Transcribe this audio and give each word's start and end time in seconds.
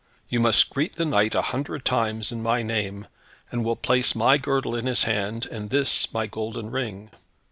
"You 0.29 0.39
must 0.39 0.71
greet 0.71 0.95
the 0.95 1.05
knight 1.05 1.35
a 1.35 1.43
hundred 1.43 1.85
times 1.85 2.31
in 2.31 2.41
my 2.41 2.63
name, 2.63 3.05
and 3.51 3.63
will 3.63 3.75
place 3.75 4.15
my 4.15 4.39
girdle 4.39 4.73
in 4.75 4.87
his 4.87 5.03
hand, 5.03 5.45
and 5.51 5.69
this 5.69 6.11
my 6.11 6.25
golden 6.25 6.71
ring." 6.71 7.11